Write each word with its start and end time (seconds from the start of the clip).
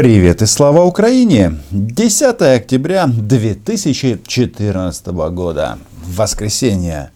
Привет 0.00 0.40
и 0.40 0.46
слава 0.46 0.84
Украине! 0.84 1.58
10 1.72 2.40
октября 2.40 3.06
2014 3.06 5.06
года. 5.08 5.78
Воскресенье. 6.06 7.10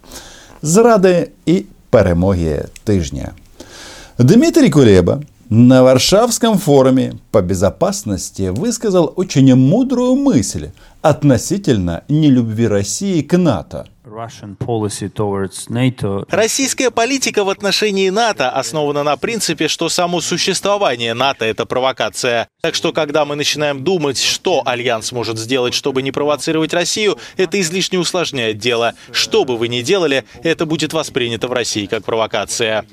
Зради 0.61 1.29
і 1.47 1.67
перемоги 1.89 2.65
тижня. 2.85 3.33
Дмитрий 4.19 4.69
Кулеба 4.69 5.23
на 5.49 5.81
Варшавском 5.81 6.59
форуме 6.59 7.17
по 7.31 7.41
безопасности 7.41 8.49
высказал 8.49 9.11
очень 9.15 9.55
мудрую 9.55 10.15
мысль 10.15 10.69
относительно 11.05 12.03
нелюбви 12.09 12.67
России 12.67 13.21
к 13.21 13.37
НАТО– 13.37 13.87
Российская 16.29 16.89
политика 16.89 17.43
в 17.43 17.49
отношении 17.49 18.09
НАТО 18.09 18.49
основана 18.49 19.03
на 19.03 19.17
принципе, 19.17 19.67
что 19.67 19.89
само 19.89 20.21
существование 20.21 21.13
НАТО— 21.13 21.45
это 21.45 21.65
провокация. 21.65 22.47
Так 22.61 22.75
что, 22.75 22.93
когда 22.93 23.25
мы 23.25 23.35
начинаем 23.35 23.83
думать, 23.83 24.17
что 24.17 24.63
Альянс 24.65 25.11
может 25.11 25.37
сделать, 25.37 25.73
чтобы 25.73 26.01
не 26.01 26.11
провоцировать 26.11 26.73
Россию, 26.73 27.17
это 27.35 27.59
излишне 27.59 27.99
усложняет 27.99 28.57
дело. 28.57 28.93
Что 29.11 29.43
бы 29.43 29.57
вы 29.57 29.67
ни 29.67 29.81
делали, 29.81 30.23
это 30.43 30.65
будет 30.65 30.93
воспринято 30.93 31.47
в 31.47 31.53
России 31.53 31.85
как 31.85 32.03
провокация. 32.03 32.85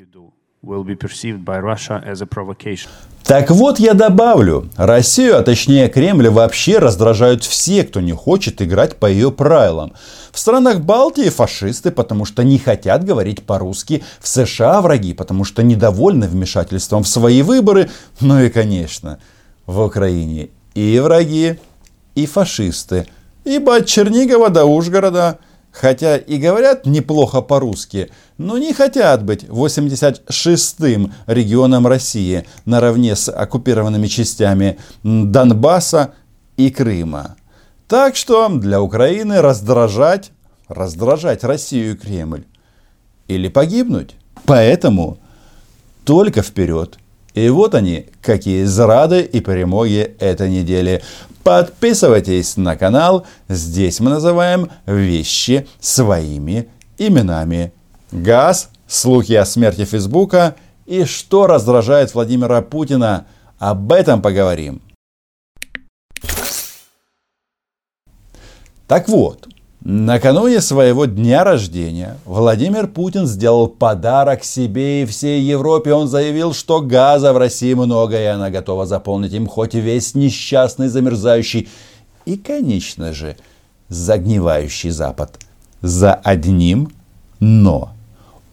Так 3.23 3.51
вот 3.51 3.79
я 3.79 3.93
добавлю, 3.93 4.69
Россию, 4.75 5.37
а 5.39 5.43
точнее 5.43 5.87
Кремль 5.87 6.27
вообще 6.27 6.77
раздражают 6.77 7.43
все, 7.45 7.83
кто 7.83 8.01
не 8.01 8.11
хочет 8.11 8.61
играть 8.61 8.97
по 8.97 9.05
ее 9.05 9.31
правилам. 9.31 9.93
В 10.33 10.39
странах 10.39 10.81
Балтии 10.81 11.29
фашисты, 11.29 11.91
потому 11.91 12.25
что 12.25 12.43
не 12.43 12.59
хотят 12.59 13.05
говорить 13.05 13.43
по-русски. 13.43 14.03
В 14.19 14.27
США 14.27 14.81
враги, 14.81 15.13
потому 15.13 15.45
что 15.45 15.63
недовольны 15.63 16.27
вмешательством 16.27 17.03
в 17.03 17.07
свои 17.07 17.43
выборы. 17.43 17.89
Ну 18.19 18.41
и, 18.41 18.49
конечно, 18.49 19.19
в 19.65 19.79
Украине 19.79 20.49
и 20.75 20.99
враги, 20.99 21.59
и 22.15 22.25
фашисты. 22.25 23.07
Ибо 23.45 23.77
от 23.77 23.85
Чернигова 23.85 24.49
до 24.49 24.65
Ужгорода– 24.65 25.39
хотя 25.73 26.17
и 26.17 26.37
говорят 26.37 26.85
неплохо 26.85 27.41
по-русски, 27.41 28.11
но 28.37 28.57
не 28.57 28.73
хотят 28.73 29.23
быть 29.25 29.43
86-м 29.43 31.13
регионом 31.25 31.87
России 31.87 32.45
наравне 32.65 33.15
с 33.15 33.29
оккупированными 33.29 34.07
частями 34.07 34.77
Донбасса 35.03 36.13
и 36.55 36.69
Крыма. 36.69 37.35
Так 37.87 38.15
что 38.15 38.47
для 38.49 38.81
Украины 38.81 39.41
раздражать, 39.41 40.31
раздражать 40.67 41.43
Россию 41.43 41.93
и 41.93 41.97
Кремль 41.97 42.45
или 43.27 43.47
погибнуть. 43.47 44.15
Поэтому 44.45 45.17
только 46.05 46.43
вперед. 46.43 46.97
И 47.33 47.49
вот 47.49 47.73
они, 47.73 48.07
какие 48.21 48.63
зрады 48.63 49.21
и 49.21 49.39
перемоги 49.39 50.15
этой 50.19 50.49
недели. 50.49 51.01
Подписывайтесь 51.43 52.57
на 52.57 52.77
канал. 52.77 53.25
Здесь 53.49 53.99
мы 53.99 54.11
называем 54.11 54.69
вещи 54.85 55.67
своими 55.79 56.69
именами. 56.97 57.73
Газ, 58.11 58.69
слухи 58.87 59.33
о 59.33 59.45
смерти 59.45 59.83
Фейсбука 59.83 60.55
и 60.85 61.05
что 61.05 61.47
раздражает 61.47 62.13
Владимира 62.13 62.61
Путина. 62.61 63.25
Об 63.57 63.91
этом 63.91 64.21
поговорим. 64.21 64.81
Так 68.87 69.07
вот, 69.07 69.47
Накануне 69.85 70.61
своего 70.61 71.03
дня 71.03 71.43
рождения 71.43 72.15
Владимир 72.23 72.87
Путин 72.87 73.27
сделал 73.27 73.67
подарок 73.67 74.45
себе 74.45 75.03
и 75.03 75.05
всей 75.05 75.41
Европе. 75.41 75.91
Он 75.91 76.07
заявил, 76.07 76.53
что 76.53 76.79
газа 76.79 77.33
в 77.33 77.37
России 77.37 77.73
много, 77.73 78.17
и 78.17 78.23
она 78.23 78.49
готова 78.49 78.85
заполнить 78.85 79.33
им 79.33 79.45
хоть 79.45 79.73
весь 79.73 80.15
несчастный, 80.15 80.87
замерзающий 80.87 81.67
и, 82.23 82.37
конечно 82.37 83.11
же, 83.11 83.35
загнивающий 83.89 84.89
Запад. 84.89 85.37
За 85.81 86.13
одним 86.13 86.93
«но». 87.41 87.89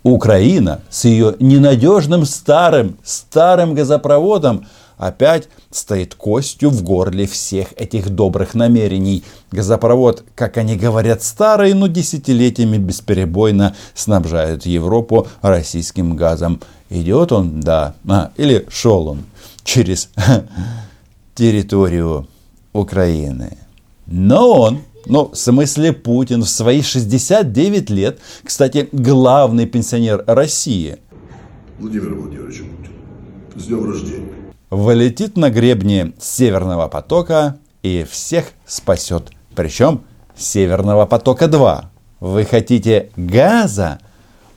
Украина 0.02 0.80
с 0.88 1.04
ее 1.04 1.36
ненадежным 1.38 2.24
старым, 2.24 2.96
старым 3.04 3.74
газопроводом– 3.74 4.66
опять 5.00 5.48
стоит 5.70 6.14
костью 6.14 6.68
в 6.68 6.82
горле 6.82 7.26
всех 7.26 7.72
этих 7.76 8.10
добрых 8.10 8.54
намерений. 8.54 9.24
Газопровод, 9.50 10.24
как 10.34 10.58
они 10.58 10.76
говорят, 10.76 11.22
старый, 11.22 11.72
но 11.72 11.86
десятилетиями 11.86 12.76
бесперебойно 12.76 13.74
снабжает 13.94 14.66
Европу 14.66 15.26
российским 15.40 16.16
газом. 16.16 16.60
Идет 16.90 17.32
он, 17.32 17.60
да, 17.60 17.94
а, 18.06 18.30
или 18.36 18.66
шел 18.68 19.08
он 19.08 19.24
через 19.64 20.10
территорию 21.34 22.28
Украины. 22.74 23.56
Но 24.06 24.60
он, 24.60 24.80
ну, 25.06 25.30
в 25.30 25.36
смысле 25.36 25.94
Путин 25.94 26.42
в 26.42 26.48
свои 26.48 26.82
69 26.82 27.88
лет, 27.88 28.18
кстати, 28.44 28.88
главный 28.92 29.64
пенсионер 29.64 30.24
России. 30.26 30.98
Владимир 31.78 32.14
Владимирович 32.14 32.58
Путин, 32.58 32.92
с 33.56 33.66
днем 33.66 33.84
рождения 33.84 34.39
вылетит 34.70 35.36
на 35.36 35.50
гребни 35.50 36.14
Северного 36.20 36.88
потока 36.88 37.56
и 37.82 38.06
всех 38.08 38.46
спасет. 38.66 39.30
Причем 39.54 40.02
Северного 40.36 41.06
потока 41.06 41.48
2. 41.48 41.90
Вы 42.20 42.44
хотите 42.44 43.10
газа? 43.16 43.98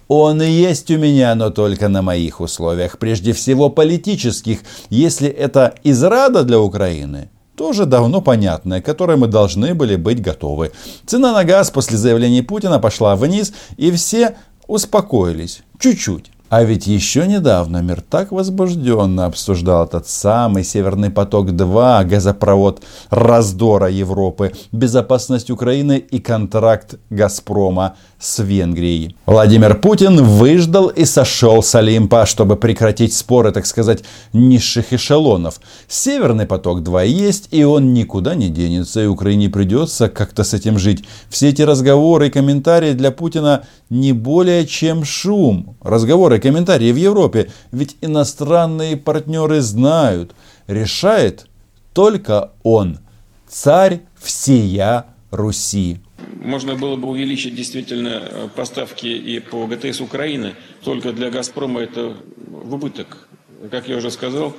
Он 0.07 0.41
и 0.41 0.49
есть 0.49 0.91
у 0.91 0.97
меня, 0.97 1.33
но 1.33 1.49
только 1.49 1.87
на 1.87 2.01
моих 2.01 2.39
условиях, 2.41 2.99
прежде 2.99 3.33
всего 3.33 3.69
политических. 3.69 4.59
Если 4.89 5.27
это 5.27 5.73
израда 5.83 6.43
для 6.43 6.59
Украины, 6.59 7.29
тоже 7.55 7.85
давно 7.85 8.21
понятное, 8.21 8.81
которой 8.81 9.17
мы 9.17 9.27
должны 9.27 9.73
были 9.73 9.95
быть 9.95 10.21
готовы. 10.21 10.71
Цена 11.05 11.33
на 11.33 11.43
газ 11.43 11.71
после 11.71 11.97
заявления 11.97 12.43
Путина 12.43 12.79
пошла 12.79 13.15
вниз, 13.15 13.53
и 13.77 13.91
все 13.91 14.35
успокоились. 14.67 15.63
Чуть-чуть. 15.79 16.32
А 16.55 16.63
ведь 16.63 16.85
еще 16.85 17.25
недавно 17.25 17.81
мир 17.81 18.01
так 18.01 18.31
возбужденно 18.31 19.25
обсуждал 19.25 19.85
этот 19.85 20.07
самый 20.07 20.63
Северный 20.63 21.09
поток-2, 21.09 22.05
газопровод 22.05 22.83
раздора 23.09 23.89
Европы, 23.89 24.51
безопасность 24.71 25.49
Украины 25.49 25.97
и 25.97 26.19
контракт 26.19 26.99
Газпрома 27.09 27.95
с 28.19 28.37
Венгрией. 28.37 29.17
Владимир 29.25 29.79
Путин 29.79 30.23
выждал 30.23 30.89
и 30.89 31.05
сошел 31.05 31.63
с 31.63 31.73
Олимпа, 31.73 32.27
чтобы 32.27 32.55
прекратить 32.55 33.15
споры, 33.15 33.51
так 33.51 33.65
сказать, 33.65 34.03
низших 34.31 34.93
эшелонов. 34.93 35.59
Северный 35.87 36.45
поток-2 36.45 37.07
есть, 37.07 37.47
и 37.49 37.63
он 37.63 37.95
никуда 37.95 38.35
не 38.35 38.49
денется, 38.49 39.01
и 39.01 39.07
Украине 39.07 39.49
придется 39.49 40.07
как-то 40.07 40.43
с 40.43 40.53
этим 40.53 40.77
жить. 40.77 41.03
Все 41.29 41.49
эти 41.49 41.63
разговоры 41.63 42.27
и 42.27 42.29
комментарии 42.29 42.93
для 42.93 43.09
Путина 43.09 43.63
не 43.89 44.13
более 44.13 44.67
чем 44.67 45.03
шум. 45.03 45.77
Разговоры 45.81 46.42
комментарии 46.43 46.91
в 46.91 46.97
Европе, 46.97 47.49
ведь 47.71 47.95
иностранные 48.01 48.97
партнеры 48.97 49.61
знают, 49.61 50.35
решает 50.67 51.47
только 51.93 52.51
он, 52.63 52.99
царь 53.47 54.01
всея 54.21 55.05
Руси. 55.31 55.99
Можно 56.41 56.75
было 56.75 56.97
бы 56.97 57.07
увеличить 57.07 57.55
действительно 57.55 58.21
э, 58.21 58.47
поставки 58.55 59.07
и 59.07 59.39
по 59.39 59.65
ГТС 59.67 60.01
Украины, 60.01 60.55
только 60.83 61.13
для 61.13 61.31
«Газпрома» 61.31 61.79
это 61.79 62.15
в 62.47 62.73
убыток. 62.73 63.27
Как 63.71 63.87
я 63.87 63.97
уже 63.97 64.11
сказал, 64.11 64.53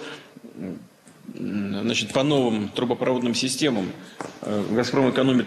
значит, 1.35 2.13
по 2.13 2.23
новым 2.23 2.71
трубопроводным 2.71 3.35
системам 3.35 3.93
э, 4.41 4.65
«Газпром» 4.71 5.11
экономит 5.11 5.47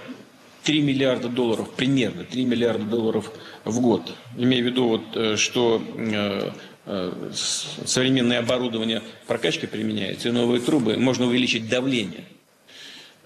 3 0.67 0.81
миллиарда 0.81 1.29
долларов, 1.29 1.69
примерно 1.75 2.25
3 2.25 2.45
миллиарда 2.45 2.83
долларов 2.83 3.31
в 3.63 3.79
год. 3.79 4.13
Имея 4.37 4.61
в 4.61 4.65
виду, 4.65 4.87
вот, 4.87 5.01
э, 5.15 5.35
что 5.37 5.81
современное 7.33 8.39
оборудование 8.39 9.01
прокачки 9.27 9.65
применяется, 9.67 10.29
и 10.29 10.31
новые 10.31 10.61
трубы, 10.61 10.97
можно 10.97 11.25
увеличить 11.25 11.69
давление– 11.69 12.23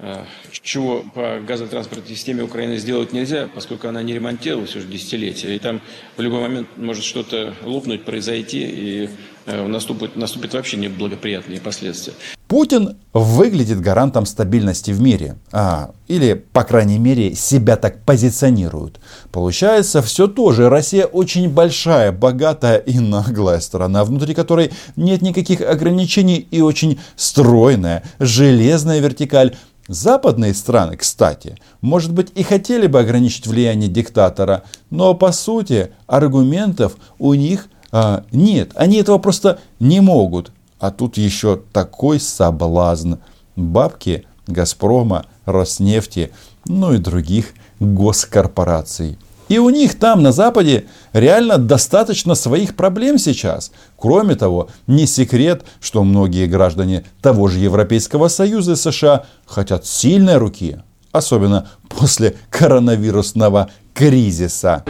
Э, 0.04 0.26
чего 0.64 1.04
по 1.14 1.40
газотранспортной 1.48 2.16
системе 2.16 2.42
Украины 2.42 2.78
сделать 2.78 3.14
нельзя, 3.14 3.48
поскольку 3.54 3.88
она 3.88 4.02
не 4.02 4.14
ремонтировалась 4.14 4.76
уже 4.76 4.88
десятилетия. 4.88 5.56
И 5.56 5.60
там 5.60 5.80
в 6.18 6.22
любой 6.22 6.42
момент 6.42 6.70
может 6.76 7.04
что-то 7.04 7.54
лопнуть, 7.64 8.04
произойти, 8.04 8.64
и 8.64 9.10
э, 9.46 9.68
наступит, 9.68 10.16
наступит 10.16 10.56
вообще 10.56 10.78
неблагоприятные 10.78 11.62
последствия. 11.62 12.16
Путин 12.52 12.98
выглядит 13.14 13.80
гарантом 13.80 14.26
стабильности 14.26 14.92
в 14.92 15.00
мире. 15.00 15.38
А, 15.54 15.92
или, 16.10 16.34
по 16.34 16.66
крайней 16.66 17.00
мере, 17.00 17.34
себя 17.34 17.78
так 17.78 18.04
позиционируют. 18.04 19.00
Получается, 19.32 20.02
все 20.02 20.28
тоже. 20.28 20.68
Россия 20.68 21.06
очень 21.06 21.50
большая, 21.50 22.12
богатая 22.12 22.76
и 22.76 23.00
наглая 23.00 23.62
страна, 23.62 24.04
внутри 24.04 24.34
которой 24.34 24.74
нет 24.98 25.22
никаких 25.22 25.62
ограничений 25.62 26.46
и 26.52 26.60
очень 26.60 27.00
стройная, 27.16 28.04
железная 28.20 29.00
вертикаль 29.00 29.56
Западные 29.88 30.54
страны, 30.54 30.96
кстати, 30.96 31.58
может 31.82 32.14
быть 32.14 32.32
и 32.36 32.44
хотели 32.44 32.88
бы 32.88 33.00
ограничить 33.00 33.48
влияние 33.48 33.90
диктатора, 33.90 34.64
но 34.90 35.16
по 35.16 35.32
сути 35.32 35.92
аргументов 36.06 36.98
у 37.18 37.34
них 37.34 37.68
а, 37.92 38.24
нет. 38.32 38.72
Они 38.76 38.98
этого 38.98 39.18
просто 39.18 39.60
не 39.80 40.02
могут. 40.02 40.52
А 40.82 40.90
тут 40.90 41.16
еще 41.18 41.62
такой 41.72 42.20
соблазн. 42.20 43.14
Бабки 43.56 44.26
Газпрома, 44.48 45.26
Роснефти, 45.46 46.32
ну 46.66 46.94
и 46.94 46.98
других 46.98 47.54
госкорпораций. 47.80 49.20
И 49.48 49.60
у 49.60 49.70
них 49.70 50.00
там, 50.00 50.24
на 50.24 50.32
Западе, 50.32 50.86
реально 51.14 51.60
достаточно 51.60 52.34
своих 52.34 52.76
проблем 52.76 53.20
сейчас. 53.20 53.72
Кроме 53.96 54.36
того, 54.36 54.70
не 54.88 55.06
секрет, 55.06 55.64
что 55.80 56.04
многие 56.04 56.48
граждане 56.48 57.06
того 57.22 57.48
же 57.48 57.60
Европейского 57.60 58.28
Союза 58.28 58.72
и 58.72 58.76
США 58.76 59.26
хотят 59.46 59.86
сильной 59.86 60.38
руки, 60.38 60.80
особенно 61.12 61.68
после 61.90 62.38
коронавирусного 62.50 63.70
кризиса. 63.94 64.84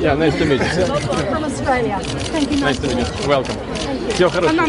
Yeah, 0.00 0.16
nice 0.16 0.34
to 0.38 0.46
meet 0.46 0.60
you. 0.60 0.86
Nice 2.60 2.78
to 2.78 2.88
meet 2.88 3.06
you. 3.06 3.28
Welcome. 3.28 3.83
Всего 4.12 4.30
хорошего. 4.30 4.64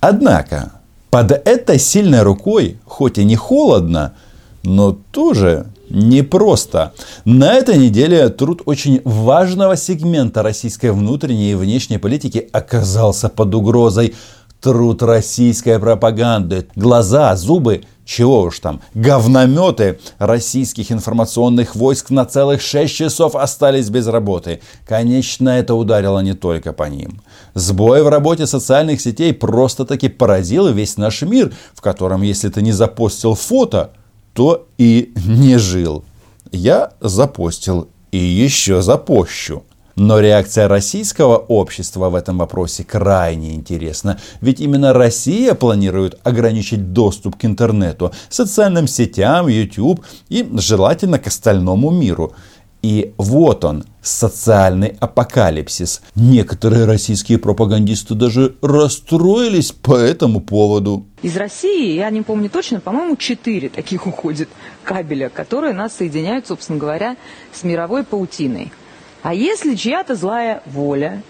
Однако, 0.00 0.72
под 1.10 1.32
этой 1.32 1.78
сильной 1.78 2.22
рукой, 2.22 2.78
хоть 2.84 3.18
и 3.18 3.24
не 3.24 3.36
холодно, 3.36 4.14
но 4.62 4.92
тоже 4.92 5.66
непросто. 5.88 6.92
На 7.24 7.54
этой 7.54 7.76
неделе 7.76 8.28
труд 8.28 8.62
очень 8.64 9.02
важного 9.04 9.76
сегмента 9.76 10.42
российской 10.42 10.92
внутренней 10.92 11.52
и 11.52 11.54
внешней 11.54 11.98
политики 11.98 12.48
оказался 12.52 13.28
под 13.28 13.54
угрозой. 13.54 14.14
Труд 14.60 15.02
российской 15.02 15.78
пропаганды. 15.78 16.68
Глаза, 16.76 17.34
зубы, 17.34 17.82
чего 18.10 18.42
уж 18.42 18.58
там, 18.58 18.80
говнометы 18.92 20.00
российских 20.18 20.90
информационных 20.90 21.76
войск 21.76 22.10
на 22.10 22.24
целых 22.24 22.60
6 22.60 22.92
часов 22.92 23.36
остались 23.36 23.88
без 23.88 24.08
работы. 24.08 24.60
Конечно, 24.84 25.48
это 25.48 25.76
ударило 25.76 26.18
не 26.18 26.34
только 26.34 26.72
по 26.72 26.88
ним. 26.88 27.22
Сбой 27.54 28.02
в 28.02 28.08
работе 28.08 28.48
социальных 28.48 29.00
сетей 29.00 29.32
просто-таки 29.32 30.08
поразил 30.08 30.72
весь 30.72 30.96
наш 30.96 31.22
мир, 31.22 31.52
в 31.72 31.80
котором, 31.80 32.22
если 32.22 32.48
ты 32.48 32.62
не 32.62 32.72
запостил 32.72 33.36
фото, 33.36 33.92
то 34.32 34.66
и 34.76 35.12
не 35.24 35.56
жил. 35.58 36.02
Я 36.50 36.90
запостил 37.00 37.88
и 38.10 38.18
еще 38.18 38.82
запощу. 38.82 39.62
Но 39.96 40.20
реакция 40.20 40.68
российского 40.68 41.36
общества 41.36 42.08
в 42.08 42.14
этом 42.14 42.38
вопросе 42.38 42.84
крайне 42.84 43.54
интересна. 43.54 44.18
Ведь 44.40 44.60
именно 44.60 44.92
Россия 44.92 45.54
планирует 45.54 46.18
ограничить 46.22 46.92
доступ 46.92 47.36
к 47.36 47.44
интернету, 47.44 48.12
социальным 48.28 48.86
сетям, 48.86 49.48
YouTube 49.48 50.04
и 50.28 50.48
желательно 50.54 51.18
к 51.18 51.26
остальному 51.26 51.90
миру. 51.90 52.32
И 52.82 53.12
вот 53.18 53.64
он, 53.64 53.84
социальный 54.00 54.96
апокалипсис. 55.00 56.00
Некоторые 56.14 56.86
российские 56.86 57.38
пропагандисты 57.38 58.14
даже 58.14 58.56
расстроились 58.62 59.72
по 59.72 59.94
этому 59.96 60.40
поводу. 60.40 61.04
Из 61.22 61.36
России, 61.36 61.96
я 61.96 62.08
не 62.08 62.22
помню 62.22 62.48
точно, 62.48 62.80
по-моему, 62.80 63.16
четыре 63.16 63.68
таких 63.68 64.06
уходит 64.06 64.48
кабеля, 64.82 65.28
которые 65.28 65.74
нас 65.74 65.94
соединяют, 65.94 66.46
собственно 66.46 66.78
говоря, 66.78 67.16
с 67.52 67.64
мировой 67.64 68.02
паутиной. 68.02 68.72
А 69.22 69.34
если 69.34 69.74
чья-то 69.74 70.14
злая 70.14 70.62
воля, 70.66 71.22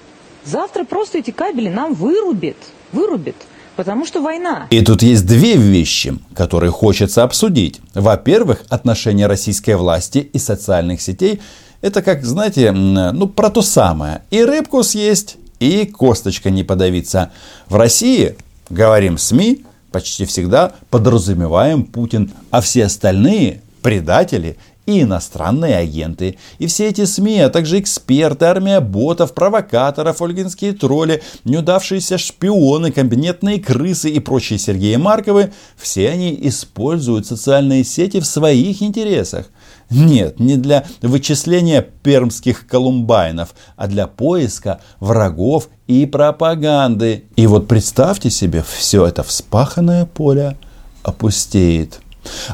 завтра 0.44 0.84
просто 0.84 1.18
эти 1.18 1.32
кабели 1.32 1.68
нам 1.68 1.94
вырубит, 1.94 2.56
вырубит, 2.92 3.34
потому 3.74 4.06
что 4.06 4.20
война. 4.20 4.68
И 4.70 4.80
тут 4.82 5.02
есть 5.02 5.26
две 5.26 5.56
вещи, 5.56 6.16
которые 6.34 6.70
хочется 6.70 7.24
обсудить. 7.24 7.80
Во-первых, 7.94 8.62
отношения 8.68 9.26
российской 9.26 9.74
власти 9.74 10.18
и 10.18 10.38
социальных 10.38 11.02
сетей– 11.02 11.40
это 11.80 12.02
как, 12.02 12.24
знаете, 12.24 12.70
ну, 12.72 13.26
про 13.26 13.50
то 13.50 13.62
самое. 13.62 14.22
И 14.30 14.44
рыбку 14.44 14.82
съесть, 14.82 15.38
и 15.58 15.86
косточка 15.86 16.50
не 16.50 16.62
подавиться. 16.62 17.32
В 17.68 17.74
России, 17.74 18.36
говорим 18.68 19.18
СМИ, 19.18 19.64
почти 19.90 20.26
всегда 20.26 20.74
подразумеваем 20.90 21.84
Путин, 21.84 22.30
а 22.50 22.60
все 22.60 22.84
остальные– 22.84 23.62
предатели– 23.82 24.58
и 24.90 25.02
иностранные 25.02 25.76
агенты. 25.76 26.38
И 26.58 26.66
все 26.66 26.88
эти 26.88 27.04
СМИ, 27.04 27.40
а 27.40 27.50
также 27.50 27.78
эксперты, 27.78 28.44
армия 28.44 28.80
ботов, 28.80 29.34
провокаторов, 29.34 30.20
ольгинские 30.20 30.72
тролли, 30.72 31.22
неудавшиеся 31.44 32.18
шпионы, 32.18 32.92
кабинетные 32.92 33.60
крысы 33.60 34.10
и 34.10 34.20
прочие 34.20 34.58
Сергеи 34.58 34.96
Марковы, 34.96 35.52
все 35.76 36.10
они 36.10 36.36
используют 36.42 37.26
социальные 37.26 37.84
сети 37.84 38.20
в 38.20 38.26
своих 38.26 38.82
интересах. 38.82 39.46
Нет, 39.90 40.38
не 40.38 40.56
для 40.56 40.84
вычисления 41.02 41.82
пермских 41.82 42.66
колумбайнов, 42.66 43.54
а 43.76 43.88
для 43.88 44.06
поиска 44.06 44.80
врагов 45.00 45.68
и 45.88 46.06
пропаганды. 46.06 47.24
И 47.34 47.46
вот 47.48 47.66
представьте 47.66 48.30
себе, 48.30 48.62
все 48.62 49.06
это 49.06 49.24
вспаханное 49.24 50.06
поле 50.06 50.56
опустеет. 51.02 52.00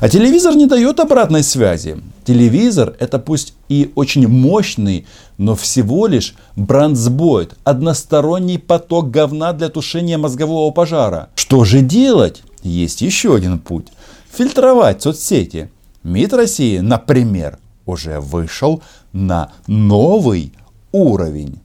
А 0.01 0.09
телевизор 0.09 0.55
не 0.55 0.67
дает 0.67 1.01
обратной 1.01 1.43
связи. 1.43 1.99
Телевизор 2.25 2.95
это 2.99 3.19
пусть 3.19 3.55
и 3.69 3.93
очень 3.95 4.29
мощный, 4.29 5.07
но 5.39 5.55
всего 5.55 6.07
лишь 6.07 6.35
бранцбойд, 6.57 7.55
односторонний 7.65 8.59
поток 8.59 9.11
говна 9.11 9.53
для 9.53 9.69
тушения 9.69 10.19
мозгового 10.19 10.71
пожара. 10.71 11.31
Что 11.35 11.65
же 11.65 11.81
делать? 11.81 12.43
Есть 12.63 13.01
еще 13.01 13.35
один 13.35 13.59
путь. 13.59 13.87
Фильтровать 14.31 15.03
соцсети. 15.03 15.71
МИД 16.03 16.35
России, 16.35 16.79
например, 16.79 17.59
уже 17.87 18.21
вышел 18.21 18.83
на 19.12 19.53
новый 19.67 20.53
уровень. 20.93 21.61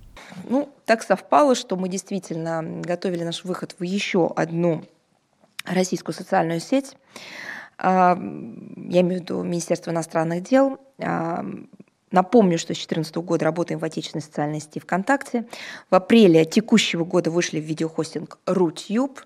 Ну, 0.50 0.70
так 0.86 1.04
совпало, 1.04 1.56
что 1.56 1.76
мы 1.76 1.90
действительно 1.90 2.64
готовили 2.82 3.24
наш 3.24 3.44
выход 3.44 3.76
в 3.78 3.84
еще 3.84 4.32
одну 4.36 4.84
российскую 5.66 6.16
социальную 6.16 6.60
сеть. 6.60 6.96
Я 7.82 8.16
имею 9.02 9.20
в 9.20 9.24
виду 9.24 9.44
Министерство 9.44 9.92
иностранных 9.92 10.44
дел. 10.44 10.80
Напомню, 12.12 12.58
что 12.58 12.74
с 12.74 12.78
2014 12.78 13.16
года 13.18 13.46
работаем 13.46 13.80
в 13.80 13.86
отечественной 13.86 14.22
социальной 14.22 14.60
сети 14.60 14.80
ВКонтакте. 14.80 15.46
В 15.90 15.96
апреле 15.96 16.44
текущего 16.46 17.06
года 17.06 17.32
вышли 17.32 17.60
в 17.60 17.64
видеохостинг 17.64 18.38
Рутюб. 18.46 19.22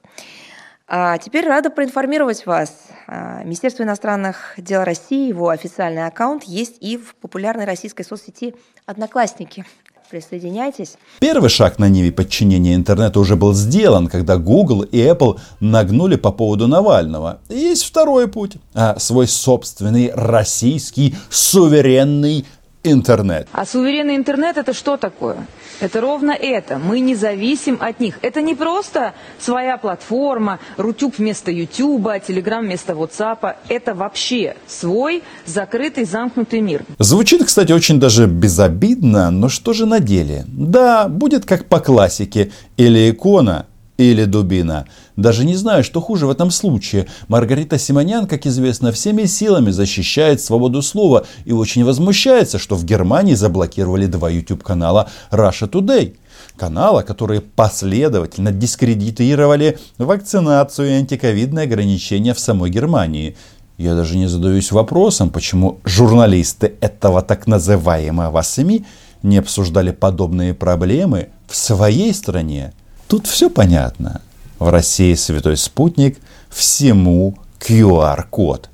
А 0.88 1.18
теперь 1.18 1.48
рада 1.48 1.72
проинформировать 1.72 2.46
вас. 2.46 2.90
А, 3.08 3.44
Министерство 3.44 3.82
иностранных 3.82 4.54
дел 4.58 4.84
России, 4.84 5.28
его 5.28 5.50
официальный 5.50 6.06
аккаунт 6.06 6.44
есть 6.44 6.78
и 6.80 6.98
в 6.98 7.16
популярной 7.16 7.66
российской 7.66 8.04
соцсети 8.04 8.54
«Одноклассники». 8.86 9.66
Присоединяйтесь. 10.10 10.98
Первый 11.20 11.50
шаг 11.50 11.80
на 11.80 11.90
ниве 11.90 12.12
подчинения 12.12 12.76
интернета 12.76 13.20
уже 13.20 13.36
был 13.36 13.54
сделан, 13.54 14.08
когда 14.08 14.38
Google 14.38 14.84
и 14.84 15.00
Apple 15.00 15.40
нагнули 15.60 16.16
по 16.16 16.32
поводу 16.32 16.68
Навального. 16.68 17.40
Есть 17.50 17.84
второй 17.84 18.28
путь. 18.28 18.58
А 18.74 19.00
свой 19.00 19.28
собственный 19.28 20.12
российский 20.14 21.16
суверенный 21.30 22.46
интернет. 22.86 23.48
А 23.52 23.66
суверенный 23.66 24.16
интернет 24.16 24.58
это 24.58 24.74
что 24.74 24.98
такое? 24.98 25.48
Это 25.80 26.02
ровно 26.02 26.32
это. 26.32 26.78
Мы 26.78 27.00
не 27.00 27.16
зависим 27.16 27.78
от 27.82 28.00
них. 28.00 28.20
Это 28.22 28.42
не 28.42 28.56
просто 28.56 29.14
своя 29.40 29.78
платформа, 29.78 30.60
Рутюб 30.78 31.18
вместо 31.18 31.52
Ютуба, 31.52 32.20
Телеграм 32.20 32.64
вместо 32.64 32.94
WhatsApp. 32.94 33.56
Это 33.70 33.94
вообще 33.94 34.56
свой 34.68 35.24
закрытый, 35.46 36.06
замкнутый 36.06 36.62
мир. 36.62 36.84
Звучит, 37.00 37.44
кстати, 37.44 37.72
очень 37.72 38.00
даже 38.00 38.28
безобидно, 38.28 39.32
но 39.32 39.50
что 39.50 39.74
же 39.74 39.86
на 39.86 40.00
деле? 40.00 40.46
Да, 40.48 41.08
будет 41.08 41.46
как 41.46 41.66
по 41.66 41.80
классике. 41.80 42.52
Или 42.78 43.10
икона, 43.10 43.66
или 43.98 44.26
дубина. 44.26 44.86
Даже 45.16 45.46
не 45.46 45.56
знаю, 45.56 45.84
что 45.84 46.02
хуже 46.02 46.28
в 46.28 46.30
этом 46.30 46.52
случае. 46.52 47.08
Маргарита 47.28 47.78
Симонян, 47.78 48.28
как 48.28 48.46
известно, 48.46 48.92
всеми 48.92 49.26
силами 49.26 49.72
защищает 49.72 50.42
свободу 50.42 50.82
слова 50.82 51.26
и 51.46 51.54
очень 51.54 51.86
возмущается, 51.86 52.60
что 52.60 52.76
в 52.76 52.84
Германии 52.84 53.36
заблокировали 53.36 54.06
два 54.06 54.30
YouTube-канала 54.30 55.10
Russia 55.32 55.70
Today. 55.70 56.16
Канала, 56.58 57.02
которые 57.02 57.42
последовательно 57.42 58.52
дискредитировали 58.52 59.78
вакцинацию 59.98 60.90
и 60.90 60.94
антиковидные 60.94 61.64
ограничения 61.64 62.34
в 62.34 62.40
самой 62.40 62.70
Германии. 62.70 63.36
Я 63.78 63.96
даже 63.96 64.18
не 64.18 64.28
задаюсь 64.28 64.72
вопросом, 64.72 65.30
почему 65.30 65.80
журналисты 65.84 66.76
этого 66.80 67.22
так 67.22 67.46
называемого 67.48 68.42
СМИ 68.42 68.86
не 69.22 69.38
обсуждали 69.38 69.92
подобные 69.92 70.54
проблемы 70.54 71.30
в 71.48 71.56
своей 71.56 72.14
стране. 72.14 72.74
Тут 73.08 73.28
все 73.28 73.50
понятно. 73.50 74.22
В 74.60 74.70
России 74.70 75.14
святой 75.14 75.58
спутник, 75.58 76.20
всему 76.50 77.38
QR-код. 77.60 78.70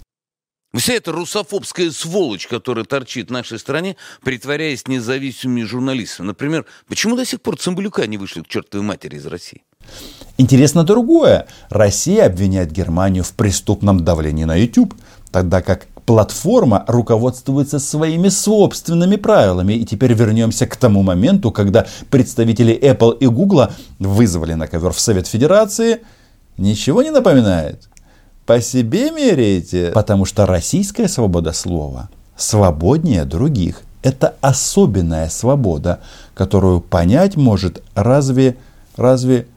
Вся 0.74 0.94
эта 0.94 1.12
русофобская 1.12 1.92
сволочь, 1.92 2.48
которая 2.48 2.86
торчит 2.86 3.28
в 3.28 3.32
нашей 3.32 3.60
стране, 3.60 3.98
притворяясь 4.24 4.88
независимыми 4.88 5.64
журналистами. 5.64 6.28
Например, 6.28 6.66
почему 6.88 7.18
до 7.18 7.26
сих 7.26 7.42
пор 7.42 7.58
Цымбалюка 7.58 8.08
не 8.08 8.18
вышли 8.18 8.42
к 8.42 8.48
чертовой 8.48 8.86
матери 8.86 9.18
из 9.18 9.26
России? 9.26 9.64
Интересно 10.38 10.86
другое. 10.86 11.48
Россия 11.70 12.26
обвиняет 12.26 12.72
Германию 12.72 13.26
в 13.26 13.34
преступном 13.34 14.06
давлении 14.06 14.46
на 14.46 14.56
YouTube, 14.56 14.96
тогда 15.32 15.62
как 15.62 15.88
платформа 16.12 16.84
руководствуется 16.88 17.80
своими 17.80 18.28
собственными 18.28 19.16
правилами. 19.16 19.76
И 19.76 19.86
теперь 19.86 20.12
вернемся 20.12 20.68
к 20.68 20.76
тому 20.76 21.04
моменту, 21.04 21.52
когда 21.52 21.86
представители 22.10 22.78
Apple 22.78 23.18
и 23.18 23.28
Google 23.28 23.68
вызвали 23.98 24.56
на 24.56 24.68
ковер 24.68 24.92
в 24.92 25.00
Совет 25.00 25.26
Федерации 25.26 26.02
Ничего 26.58 27.02
не 27.02 27.12
напоминает? 27.12 27.88
По 28.46 28.60
себе 28.60 29.10
меряете? 29.12 29.92
Потому 29.94 30.26
что 30.26 30.46
российская 30.46 31.08
свобода 31.08 31.54
слова 31.54 32.10
свободнее 32.36 33.24
других. 33.24 33.84
Это 34.04 34.36
особенная 34.42 35.30
свобода, 35.30 36.02
которую 36.34 36.82
понять 36.82 37.38
может 37.38 37.82
разве, 37.96 38.58
разве, 38.98 39.48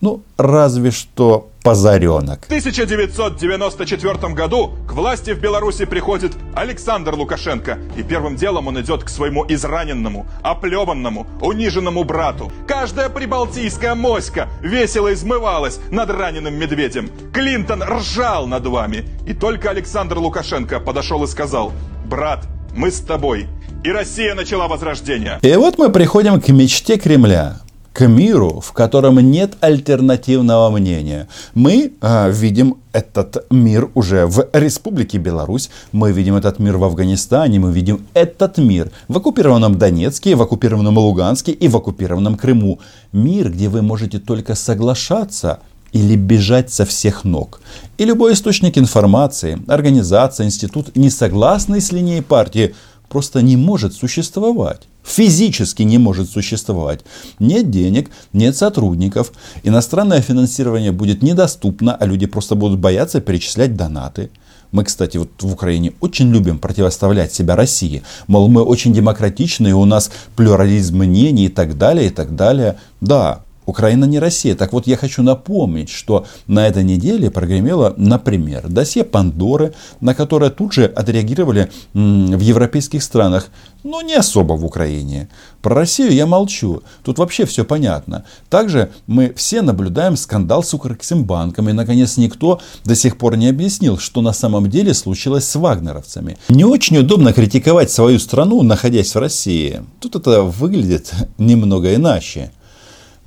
ну, 0.00 0.22
разве 0.38 0.92
что 0.92 1.49
позаренок. 1.62 2.42
В 2.42 2.46
1994 2.46 4.34
году 4.34 4.72
к 4.88 4.92
власти 4.92 5.32
в 5.32 5.40
Беларуси 5.40 5.84
приходит 5.84 6.32
Александр 6.54 7.14
Лукашенко, 7.14 7.78
и 7.96 8.02
первым 8.02 8.36
делом 8.36 8.68
он 8.68 8.80
идет 8.80 9.04
к 9.04 9.08
своему 9.08 9.44
израненному, 9.48 10.26
оплеванному, 10.42 11.26
униженному 11.40 12.04
брату. 12.04 12.50
Каждая 12.66 13.08
прибалтийская 13.08 13.94
моська 13.94 14.48
весело 14.62 15.12
измывалась 15.12 15.80
над 15.90 16.10
раненым 16.10 16.54
медведем. 16.54 17.10
Клинтон 17.32 17.82
ржал 17.82 18.46
над 18.46 18.66
вами. 18.66 19.04
И 19.26 19.34
только 19.34 19.70
Александр 19.70 20.18
Лукашенко 20.18 20.80
подошел 20.80 21.22
и 21.24 21.26
сказал, 21.26 21.72
брат, 22.04 22.46
мы 22.74 22.90
с 22.90 23.00
тобой. 23.00 23.46
И 23.84 23.90
Россия 23.90 24.34
начала 24.34 24.68
возрождение. 24.68 25.38
И 25.42 25.56
вот 25.56 25.78
мы 25.78 25.90
приходим 25.90 26.40
к 26.40 26.48
мечте 26.48 26.98
Кремля 26.98 27.60
к 27.92 28.06
миру, 28.06 28.60
в 28.60 28.72
котором 28.72 29.18
нет 29.18 29.56
альтернативного 29.60 30.70
мнения. 30.70 31.28
Мы 31.54 31.92
э, 32.00 32.30
видим 32.30 32.76
этот 32.92 33.46
мир 33.50 33.90
уже 33.94 34.26
в 34.26 34.48
Республике 34.52 35.18
Беларусь, 35.18 35.70
мы 35.92 36.12
видим 36.12 36.36
этот 36.36 36.58
мир 36.58 36.76
в 36.76 36.84
Афганистане, 36.84 37.58
мы 37.58 37.72
видим 37.72 38.06
этот 38.14 38.58
мир 38.58 38.90
в 39.08 39.16
оккупированном 39.16 39.78
Донецке, 39.78 40.34
в 40.34 40.42
оккупированном 40.42 40.96
Луганске 40.98 41.52
и 41.52 41.68
в 41.68 41.76
оккупированном 41.76 42.36
Крыму. 42.36 42.78
Мир, 43.12 43.50
где 43.50 43.68
вы 43.68 43.82
можете 43.82 44.18
только 44.18 44.54
соглашаться 44.54 45.58
или 45.92 46.14
бежать 46.14 46.70
со 46.70 46.84
всех 46.84 47.24
ног. 47.24 47.60
И 47.98 48.04
любой 48.04 48.34
источник 48.34 48.78
информации, 48.78 49.60
организация, 49.66 50.46
институт, 50.46 50.96
не 50.96 51.10
согласный 51.10 51.80
с 51.80 51.92
линией 51.92 52.22
партии, 52.22 52.74
просто 53.10 53.42
не 53.42 53.56
может 53.56 53.92
существовать. 53.92 54.82
Физически 55.04 55.82
не 55.82 55.98
может 55.98 56.30
существовать. 56.30 57.00
Нет 57.40 57.70
денег, 57.70 58.10
нет 58.32 58.56
сотрудников. 58.56 59.32
Иностранное 59.64 60.22
финансирование 60.22 60.92
будет 60.92 61.22
недоступно, 61.22 61.94
а 61.94 62.06
люди 62.06 62.26
просто 62.26 62.54
будут 62.54 62.78
бояться 62.78 63.20
перечислять 63.20 63.76
донаты. 63.76 64.30
Мы, 64.72 64.84
кстати, 64.84 65.16
вот 65.16 65.30
в 65.40 65.52
Украине 65.52 65.94
очень 66.00 66.30
любим 66.30 66.60
противоставлять 66.60 67.34
себя 67.34 67.56
России. 67.56 68.02
Мол, 68.28 68.48
мы 68.48 68.62
очень 68.62 68.94
демократичны, 68.94 69.74
у 69.74 69.84
нас 69.84 70.12
плюрализм 70.36 70.98
мнений 70.98 71.46
и 71.46 71.48
так 71.48 71.76
далее, 71.76 72.06
и 72.06 72.10
так 72.10 72.36
далее. 72.36 72.76
Да, 73.00 73.42
Украина 73.70 74.04
не 74.04 74.18
Россия. 74.18 74.54
Так 74.54 74.72
вот, 74.72 74.86
я 74.86 74.96
хочу 74.96 75.22
напомнить, 75.22 75.88
что 75.88 76.26
на 76.46 76.66
этой 76.66 76.84
неделе 76.84 77.30
прогремело, 77.30 77.94
например, 77.96 78.68
досье 78.68 79.04
Пандоры, 79.04 79.72
на 80.00 80.14
которое 80.14 80.50
тут 80.50 80.72
же 80.72 80.84
отреагировали 80.84 81.70
в 81.94 82.40
европейских 82.40 83.02
странах, 83.02 83.48
но 83.84 84.02
не 84.02 84.14
особо 84.14 84.54
в 84.54 84.64
Украине. 84.64 85.28
Про 85.62 85.74
Россию 85.74 86.12
я 86.12 86.26
молчу. 86.26 86.82
Тут 87.04 87.18
вообще 87.18 87.44
все 87.46 87.64
понятно. 87.64 88.24
Также 88.48 88.90
мы 89.06 89.32
все 89.36 89.62
наблюдаем 89.62 90.16
скандал 90.16 90.62
с 90.62 90.74
Укрексимбанком. 90.74 91.68
И, 91.68 91.72
наконец, 91.72 92.16
никто 92.16 92.60
до 92.84 92.94
сих 92.94 93.16
пор 93.16 93.36
не 93.36 93.48
объяснил, 93.48 93.98
что 93.98 94.20
на 94.20 94.32
самом 94.32 94.68
деле 94.68 94.94
случилось 94.94 95.44
с 95.44 95.54
вагнеровцами. 95.54 96.36
Не 96.48 96.64
очень 96.64 96.98
удобно 96.98 97.32
критиковать 97.32 97.90
свою 97.90 98.18
страну, 98.18 98.62
находясь 98.62 99.14
в 99.14 99.18
России. 99.18 99.82
Тут 100.00 100.16
это 100.16 100.42
выглядит 100.42 101.12
немного 101.38 101.94
иначе. 101.94 102.50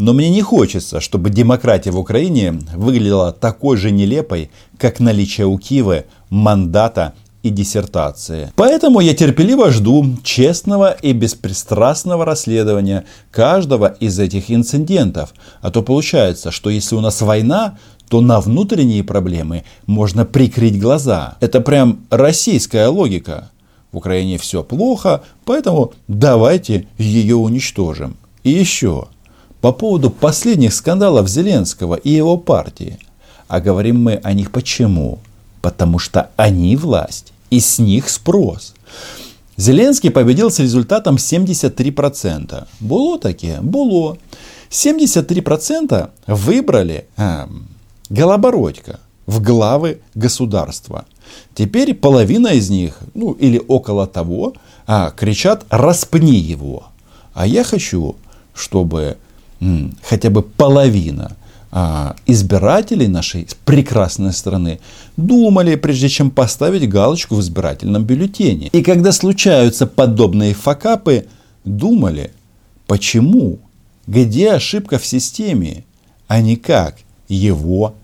Но 0.03 0.11
мне 0.11 0.29
не 0.29 0.41
хочется, 0.41 0.99
чтобы 0.99 1.29
демократия 1.29 1.91
в 1.91 1.97
Украине 1.97 2.59
выглядела 2.75 3.31
такой 3.31 3.77
же 3.77 3.89
нелепой, 3.89 4.51
как 4.77 4.99
наличие 4.99 5.47
у 5.47 5.57
Киевы 5.57 6.03
мандата 6.29 7.13
и 7.41 7.49
диссертации. 7.49 8.51
Поэтому 8.57 8.99
я 8.99 9.13
терпеливо 9.13 9.71
жду 9.71 10.05
честного 10.21 10.91
и 10.91 11.13
беспристрастного 11.13 12.25
расследования 12.25 13.05
каждого 13.31 13.95
из 14.01 14.19
этих 14.19 14.51
инцидентов. 14.51 15.33
А 15.61 15.71
то 15.71 15.81
получается, 15.81 16.51
что 16.51 16.69
если 16.69 16.95
у 16.95 16.99
нас 16.99 17.21
война, 17.21 17.77
то 18.09 18.19
на 18.19 18.41
внутренние 18.41 19.05
проблемы 19.05 19.63
можно 19.85 20.25
прикрыть 20.25 20.81
глаза. 20.81 21.37
Это 21.39 21.61
прям 21.61 21.99
российская 22.09 22.89
логика. 22.89 23.51
В 23.93 23.97
Украине 23.99 24.37
все 24.37 24.63
плохо, 24.63 25.23
поэтому 25.45 25.93
давайте 26.09 26.87
ее 26.97 27.37
уничтожим. 27.37 28.17
И 28.43 28.49
еще 28.49 29.07
по 29.63 29.71
поводу 29.71 30.09
последних 30.09 30.73
скандалов 30.73 31.29
Зеленского 31.29 31.95
и 31.95 32.09
его 32.09 32.35
партии. 32.35 32.99
А 33.47 33.61
говорим 33.61 34.03
мы 34.03 34.15
о 34.15 34.33
них 34.33 34.51
почему? 34.51 35.19
Потому 35.61 35.99
что 35.99 36.31
они 36.35 36.75
власть, 36.75 37.31
и 37.49 37.61
с 37.61 37.79
них 37.79 38.09
спрос. 38.09 38.73
Зеленский 39.55 40.11
победил 40.11 40.51
с 40.51 40.59
результатом 40.59 41.15
73%. 41.15 42.67
Было 42.81 43.17
такие? 43.17 43.61
Было. 43.61 44.17
73% 44.69 46.09
выбрали 46.27 47.07
э, 47.15 47.47
Голобородько 48.09 48.99
в 49.27 49.41
главы 49.41 50.01
государства. 50.13 51.05
Теперь 51.55 51.93
половина 51.93 52.47
из 52.47 52.69
них, 52.69 52.97
ну 53.13 53.31
или 53.31 53.61
около 53.65 54.07
того, 54.07 54.55
а, 54.87 55.11
кричат 55.11 55.65
«распни 55.69 56.35
его». 56.35 56.87
А 57.33 57.47
я 57.47 57.63
хочу, 57.63 58.17
чтобы 58.53 59.17
хотя 60.01 60.29
бы 60.29 60.41
половина 60.41 61.35
а, 61.71 62.15
избирателей 62.27 63.07
нашей 63.07 63.47
прекрасной 63.65 64.31
страны 64.31 64.79
думали, 65.17 65.75
прежде 65.75 66.07
чем 66.07 66.29
поставить 66.29 66.87
галочку 66.87 67.35
в 67.35 67.41
избирательном 67.41 68.03
бюллетене. 68.03 68.67
И 68.67 68.83
когда 68.83 69.11
случаются 69.11 69.87
подобные 69.87 70.53
факапы, 70.53 71.25
думали, 71.65 72.31
почему, 72.85 73.57
где 74.05 74.51
ошибка 74.51 74.99
в 74.99 75.05
системе, 75.05 75.83
а 76.27 76.41
не 76.41 76.57
как 76.57 76.97
его 77.27 77.95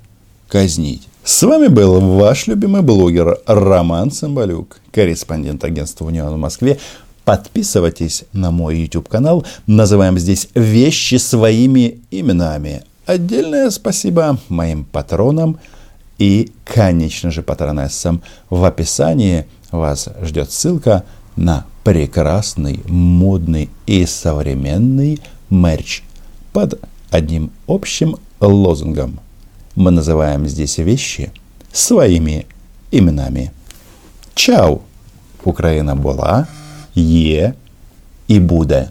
казнить. 0.47 1.07
С 1.23 1.43
вами 1.43 1.67
был 1.67 1.99
ваш 1.99 2.47
любимый 2.47 2.81
блогер 2.81 3.37
Роман 3.45 4.09
Цымбалюк, 4.09 4.79
корреспондент 4.91 5.63
агентства 5.63 6.05
«Унион» 6.05 6.33
в 6.33 6.37
Москве. 6.37 6.79
Подписывайтесь 7.29 8.23
на 8.33 8.49
мой 8.49 8.79
YouTube 8.79 9.07
канал. 9.07 9.45
Называем 9.67 10.17
здесь 10.17 10.49
вещи 10.55 11.17
своими 11.17 11.99
именами. 12.09 12.81
Отдельное 13.05 13.69
спасибо 13.69 14.39
моим 14.49 14.83
патронам 14.83 15.59
и, 16.17 16.51
конечно 16.65 17.29
же, 17.29 17.43
патронессам. 17.43 18.23
В 18.49 18.63
описании 18.65 19.45
вас 19.69 20.09
ждет 20.23 20.51
ссылка 20.51 21.03
на 21.35 21.67
прекрасный, 21.83 22.81
модный 22.87 23.69
и 23.85 24.07
современный 24.07 25.19
мерч 25.51 26.01
под 26.51 26.81
одним 27.11 27.51
общим 27.67 28.15
лозунгом. 28.39 29.19
Мы 29.75 29.91
называем 29.91 30.47
здесь 30.47 30.79
вещи 30.79 31.31
своими 31.71 32.47
именами. 32.89 33.51
Чао! 34.33 34.81
Украина 35.43 35.95
была 35.95 36.47
є 36.99 37.53
і 38.27 38.39
буде. 38.39 38.87